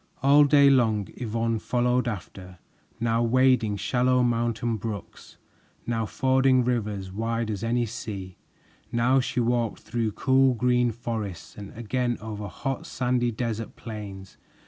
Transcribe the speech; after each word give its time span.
All 0.23 0.45
day 0.45 0.71
long 0.71 1.09
Yvonne 1.15 1.59
followed 1.59 2.07
after, 2.07 2.57
now 2.99 3.21
wading 3.21 3.77
shallow 3.77 4.23
mountain 4.23 4.77
brooks, 4.77 5.37
now 5.85 6.07
fording 6.07 6.63
rivers 6.63 7.11
wide 7.11 7.51
as 7.51 7.63
any 7.63 7.85
sea. 7.85 8.35
Now 8.91 9.19
she 9.19 9.39
walked 9.39 9.81
through 9.81 10.13
cool 10.13 10.55
green 10.55 10.89
forests 10.91 11.55
and 11.55 11.71
again 11.77 12.17
over 12.19 12.47
hot, 12.47 12.87
sandy 12.87 13.31
desert 13.31 13.75
plains. 13.75 14.37